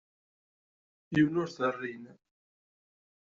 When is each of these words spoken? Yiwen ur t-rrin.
Yiwen 1.13 1.39
ur 1.41 1.49
t-rrin. 1.49 2.05